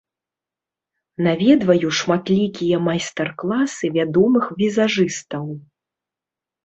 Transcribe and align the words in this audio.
Наведваю 1.27 1.89
шматлікія 1.99 2.77
майстар-класы 2.87 3.85
вядомых 3.99 4.45
візажыстаў. 4.63 5.45